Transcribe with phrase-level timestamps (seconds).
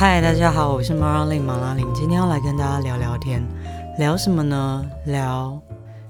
[0.00, 3.46] 嗨，大家好，我是马拉玲马拉玲，今天要来跟大家聊聊天，
[3.98, 4.90] 聊什么呢？
[5.04, 5.60] 聊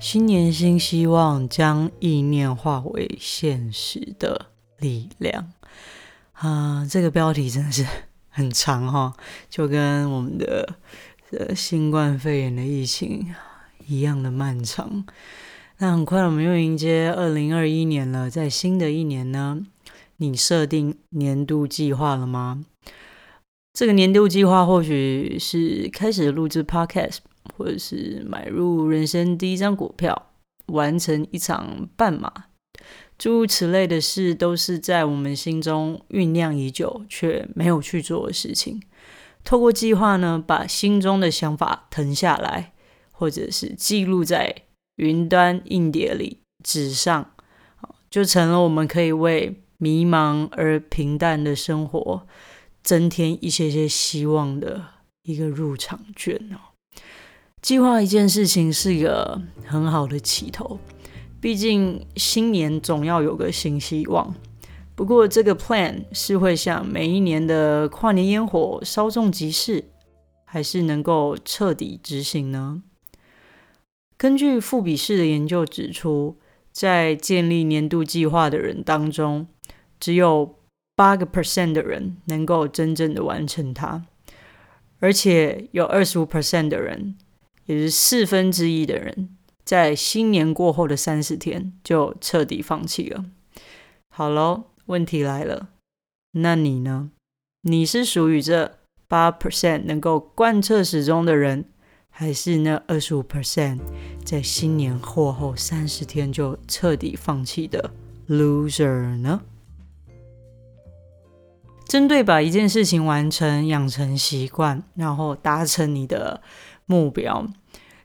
[0.00, 4.46] 新年新希望，将意念化为现实的
[4.80, 5.52] 力量。
[6.32, 7.86] 啊，这个标题真的是
[8.28, 9.12] 很长哈，
[9.48, 10.74] 就跟我们的
[11.30, 13.32] 呃新冠肺炎的疫情
[13.86, 15.04] 一样的漫长。
[15.78, 19.60] 那很快我们又迎接二零二一年了，在新的一年呢，
[20.16, 22.64] 你设定年度计划了吗？
[23.76, 27.18] 这个年度计划或许是开始录制 Podcast，
[27.54, 30.30] 或者是买入人生第一张股票，
[30.68, 32.32] 完成一场半马，
[33.18, 38.80] 诸如此类的事，都是在我们心中酝酿已久却没有去做的事情。
[39.44, 42.72] 透过计划呢，把心中的想法腾下来，
[43.10, 44.62] 或者是记录在
[44.96, 47.32] 云端硬碟里、纸上，
[48.08, 52.26] 就成了我们可以为迷茫而平淡的生活。
[52.86, 54.80] 增添一些些希望的
[55.24, 56.70] 一个入场券哦。
[57.60, 60.78] 计划一件事情是一个很好的起头，
[61.40, 64.32] 毕竟新年总要有个新希望。
[64.94, 69.86] 不过这个 plan 是会像每一年的跨年烟火稍纵即逝，
[70.44, 72.84] 还是能够彻底执行呢？
[74.16, 76.38] 根据复比士的研究指出，
[76.70, 79.48] 在建立年度计划的人当中，
[79.98, 80.54] 只有
[80.96, 84.06] 八个 percent 的人能够真正的完成它，
[84.98, 87.14] 而且有二十五 percent 的人，
[87.66, 89.28] 也是四分之一的人，
[89.62, 93.26] 在新年过后的三十天就彻底放弃了。
[94.08, 95.68] 好喽，问题来了，
[96.32, 97.10] 那你呢？
[97.60, 101.66] 你是属于这八 percent 能够贯彻始终的人，
[102.08, 103.80] 还是那二十五 percent
[104.24, 107.90] 在新年过后三十天就彻底放弃的
[108.28, 109.42] loser 呢？
[111.86, 116.42] 针对把一件事情完成、养成习惯，然后达成你的
[116.84, 117.46] 目标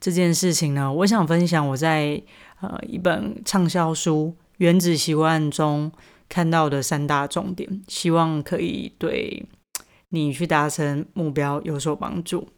[0.00, 2.22] 这件事情呢，我想分享我在
[2.60, 5.92] 呃一本畅销书《原子习惯》中
[6.26, 9.46] 看到的三大重点，希望可以对
[10.08, 12.48] 你去达成目标有所帮助。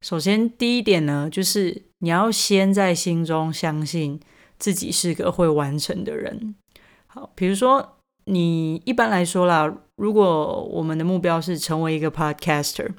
[0.00, 4.20] 首先，第一点呢，就是你要先在心中相信
[4.58, 6.54] 自己是个会完成的人。
[7.08, 7.98] 好，比如说。
[8.24, 12.90] 你一般来说啦，如果我们的目标是成为一个 podcaster，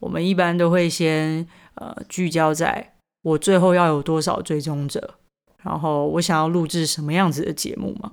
[0.00, 5.14] 我们一般都会先呃聚焦在我最后要有多少追踪者，
[5.62, 8.12] 然后我想要录制什么样子的节目嘛，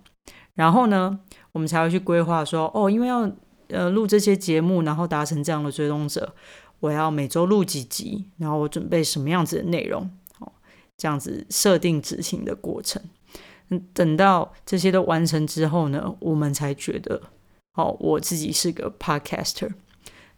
[0.54, 1.20] 然后呢，
[1.54, 3.32] 我们才会去规划说，哦，因为要
[3.70, 6.36] 呃录这些节目，然后达成这样的追踪者，
[6.82, 10.10] 我要每周录几集，然后我准备什么样子的内容，
[10.40, 10.52] 哦，
[10.98, 13.02] 这样子设定执行的过程。
[13.94, 17.22] 等到这些都完成之后呢，我们才觉得，
[17.76, 19.72] 哦，我自己是个 podcaster。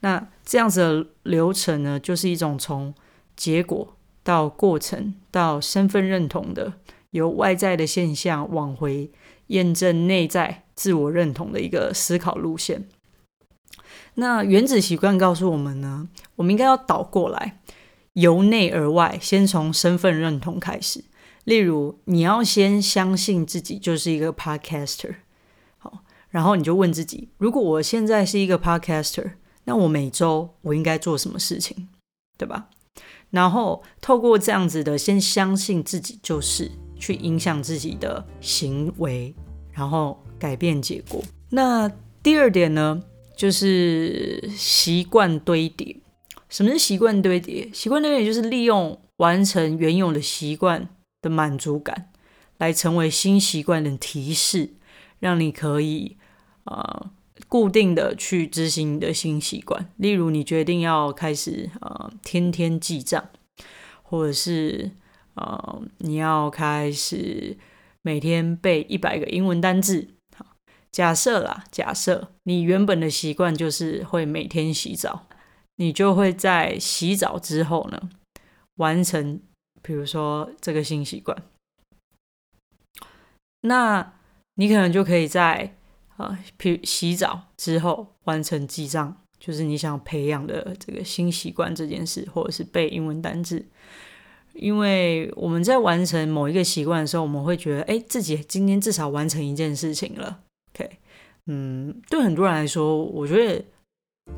[0.01, 2.93] 那这样子的流程呢，就是一种从
[3.35, 6.73] 结果到过程到身份认同的，
[7.11, 9.11] 由外在的现象往回
[9.47, 12.87] 验证内在自我认同的一个思考路线。
[14.15, 17.59] 那原子习惯告诉我们呢，我们应该要倒过来，
[18.13, 21.03] 由内而外，先从身份认同开始。
[21.49, 25.15] 例如，你要先相信自己就是一个 podcaster，
[25.79, 29.31] 好，然后你就问自己：如果我现在是一个 podcaster，
[29.63, 31.87] 那我每周我应该做什么事情，
[32.37, 32.69] 对吧？
[33.31, 39.33] 然后透过这样子的，先相信自己就是去影响自己的行为，
[39.71, 41.23] 然后改变结果。
[41.49, 41.89] 那
[42.21, 43.01] 第二点呢，
[43.35, 45.97] 就是习惯堆叠。
[46.47, 47.67] 什么是习惯堆叠？
[47.73, 50.87] 习惯堆叠就是利用完成原有的习惯。
[51.21, 52.09] 的满足感，
[52.57, 54.73] 来成为新习惯的提示，
[55.19, 56.17] 让你可以
[56.63, 57.11] 呃
[57.47, 59.91] 固定的去执行你的新习惯。
[59.97, 63.29] 例如，你决定要开始呃天天记账，
[64.01, 64.91] 或者是
[65.35, 67.57] 呃你要开始
[68.01, 70.09] 每天背一百个英文单字。
[70.37, 70.45] 好，
[70.91, 75.27] 假设啦，假设你原本的习惯就是会每天洗澡，
[75.75, 78.09] 你就会在洗澡之后呢
[78.75, 79.41] 完成。
[79.81, 81.37] 比如说这个新习惯，
[83.61, 84.13] 那
[84.55, 85.75] 你可能就可以在
[86.17, 93.65] 啊，洗洗澡之后完成记账，就是你想培养的这个新习惯这件事，或者是背英文单字。
[94.53, 100.41] 因为我们在完成某一个习惯的时候，我们会觉得，哎，自己今天至少完成一件事情了。
[100.73, 100.99] OK，
[101.45, 103.63] 嗯，对很多人来说，我觉得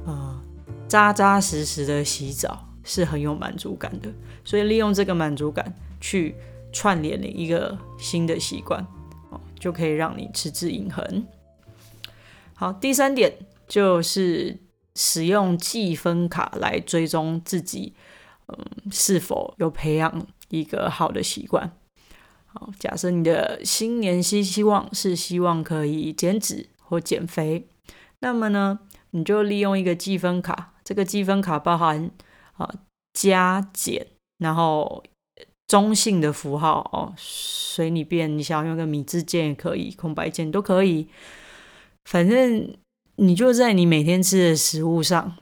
[0.05, 0.43] 啊，
[0.88, 2.67] 扎扎实实的洗澡。
[2.83, 4.11] 是很有满足感的，
[4.43, 6.35] 所以利用这个满足感去
[6.71, 8.85] 串联了一个新的习惯
[9.29, 11.25] 哦，就可以让你持之以恒。
[12.53, 13.33] 好，第三点
[13.67, 14.57] 就是
[14.95, 17.93] 使用计分卡来追踪自己，
[18.47, 18.57] 嗯，
[18.91, 21.71] 是否有培养一个好的习惯。
[22.45, 27.67] 好，假设你的新年新希望是希望可以减脂或减肥，
[28.19, 28.79] 那么呢，
[29.11, 30.73] 你就利用一个积分卡。
[30.83, 32.11] 这个积分卡包含
[32.61, 32.73] 啊
[33.13, 35.03] 加减，然后
[35.67, 38.37] 中性的符号哦，随你便。
[38.37, 41.07] 你想要用个米字键也可以，空白键都可以。
[42.05, 42.73] 反正
[43.17, 45.35] 你就在你每天吃的食物上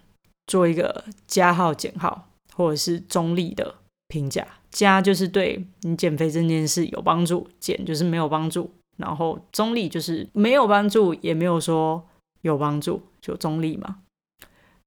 [0.47, 3.75] 做一个加号、减号，或者是中立的
[4.07, 4.45] 评价。
[4.71, 8.71] 加就是对你减肥这件事有帮助，减就是没有帮助。
[8.97, 12.05] 然后中立就是没有帮助，也没有说
[12.41, 13.99] 有帮助，就中立嘛。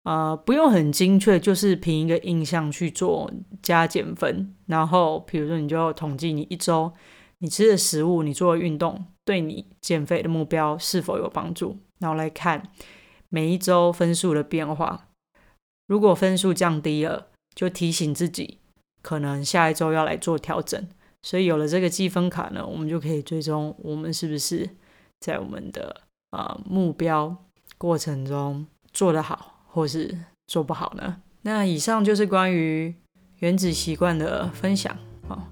[0.05, 3.31] 呃，不用很精确，就是凭一个印象去做
[3.63, 4.55] 加减分。
[4.67, 6.93] 然后比如说，你就统计你一周
[7.39, 11.79] 你吃的食物，你做的运动对你减肥的目标是否有帮助。
[12.01, 12.71] 然后来看
[13.29, 15.09] 每一周分数的变化。
[15.87, 18.59] 如果分数降低了，就提醒自己。
[19.03, 20.89] 可能下一周要来做调整，
[21.23, 24.71] 所以有了这个积分卡呢，我们就可以追踪我们是不是
[25.19, 27.37] 在我们的啊目标
[27.79, 30.17] 过程中做得好，或是
[30.47, 31.17] 做不好呢？
[31.43, 32.95] 那以上就是关于
[33.39, 34.97] 原子习惯的分享
[35.29, 35.49] 啊。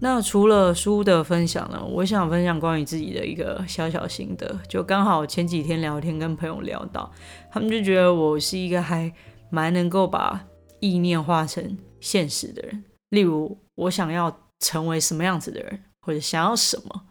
[0.00, 4.60] 那除了书的分享呢，我想分享关于自己的一个小小心得。
[4.68, 7.10] 就刚好前几天聊天跟朋友聊到，
[7.50, 9.10] 他们就觉得我是一个还
[9.50, 10.44] 蛮能够把
[10.80, 11.78] 意念化成。
[11.98, 14.30] 现实的人，例如我想要
[14.60, 17.02] 成为什么样子的人，或者想要什么，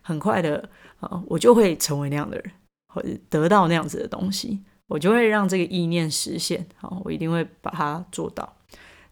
[0.00, 0.68] 很快的
[1.00, 2.52] 啊，我就会成为那样的人，
[2.92, 6.66] 或者得到那样子的东西，我就会让这个意念实现。
[6.76, 8.56] 好，我一定会把它做到。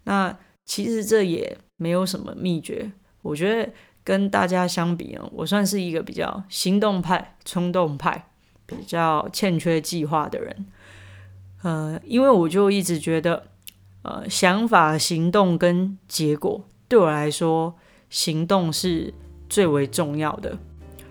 [0.04, 2.90] 那其实这也没有什么秘诀，
[3.22, 3.72] 我觉得
[4.02, 8.28] 跟大家相比呢，我算是一个比较行动派、冲动派，
[8.66, 10.66] 比较欠缺计划的人。
[11.62, 13.48] 呃，因为我就一直觉得。
[14.04, 17.72] 呃，想法、行动跟结果，对我来说，
[18.10, 19.14] 行动是
[19.48, 20.58] 最为重要的。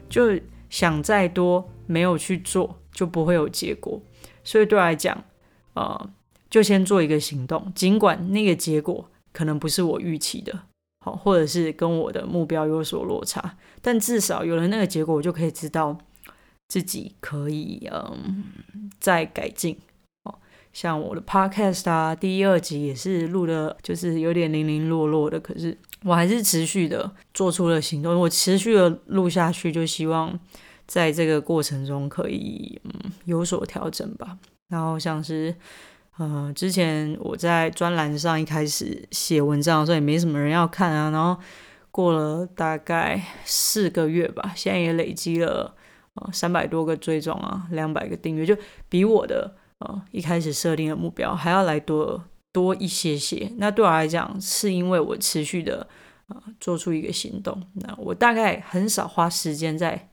[0.09, 0.37] 就
[0.69, 4.01] 想再多，没有去做，就不会有结果。
[4.43, 5.23] 所以对来讲，
[5.73, 6.09] 呃，
[6.49, 10.63] 就先做一个行动，尽管那个结果可能不是我预期的，
[11.05, 15.97] 好，或者是跟我的目标有所落差，但至少有了那个结果，我就可以知道
[16.67, 18.45] 自己可以嗯
[18.99, 19.77] 再改进。
[20.73, 28.17] 像我的 podcast 啊，第一、二集也是录的，就是有点零零落落的，可是我还是持续的做出了行动。
[28.17, 30.39] 我持续的录下去，就希望
[30.91, 32.91] 在这个过程中可以嗯
[33.23, 34.37] 有所调整吧。
[34.67, 35.55] 然后像是
[36.17, 41.09] 呃之前我在专栏上一开始写文章的时候，也没什么人要看啊。
[41.09, 41.41] 然后
[41.91, 45.73] 过了大概四个月吧，现在也累积了
[46.15, 48.53] 呃三百多个追踪啊，两百个订阅，就
[48.89, 49.55] 比我的。
[49.79, 53.51] 呃，一开始设定的目标还要来多多一些些。
[53.57, 55.87] 那对我来讲，是因为我持续的
[56.27, 57.63] 呃做出一个行动。
[57.73, 60.10] 那我大概很少花时间在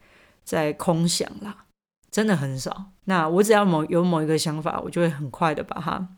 [0.49, 1.67] 在空想啦，
[2.11, 2.93] 真的很少。
[3.05, 6.09] 那我只要某有某一个想法，我就会很快的把它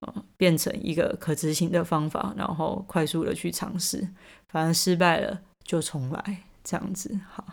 [0.00, 4.08] 呃变成一个可执行的方法，然后快速的去尝试。
[4.48, 7.44] 反正失败了就重来，这样子好。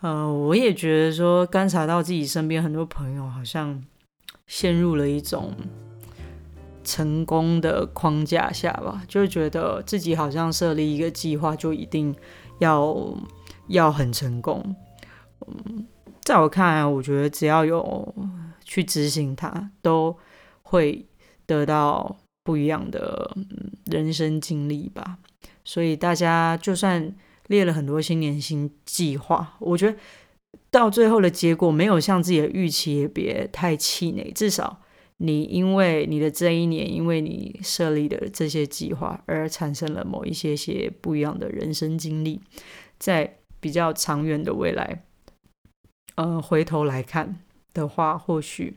[0.00, 3.82] 呃，我也觉得说，观察到自己身边很多朋友好像。
[4.46, 5.54] 陷入了一种
[6.82, 12.16] 成功的框架下吧，就觉得自己好像设立一个计划就一定
[12.58, 12.96] 要
[13.66, 14.74] 要很成功。
[15.46, 15.86] 嗯，
[16.22, 18.14] 在我看来，我觉得只要有
[18.64, 20.16] 去执行它，都
[20.62, 21.06] 会
[21.46, 23.36] 得到不一样的
[23.86, 25.18] 人生经历吧。
[25.64, 27.14] 所以大家就算
[27.46, 29.96] 列了很多新年新计划，我觉得。
[30.70, 34.30] 到最后的结果没有像自己的预期，也别太气馁。
[34.34, 34.80] 至少
[35.16, 42.40] 你因为你的这一年，因为你设立的这些计划而产生了某一些些不一样的人生经历，
[42.98, 45.04] 在比较长远的未来，
[46.18, 47.38] 呃，回头来看
[47.72, 48.76] 的话，或许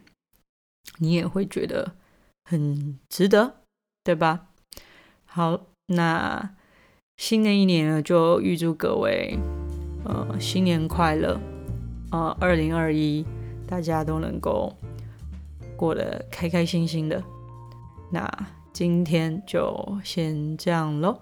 [1.00, 1.96] 你也会觉得
[2.46, 3.56] 很值得，
[4.04, 4.50] 对吧？
[5.26, 6.56] 好，那
[7.18, 9.40] 新的一年呢，就预祝各位
[10.06, 11.40] 呃新年快乐。
[12.12, 13.26] 呃，二零二一，
[13.68, 14.76] 大家都能够
[15.76, 17.24] 过得开开心心的。
[18.12, 18.30] 那
[18.72, 21.20] 今天就先这样喽。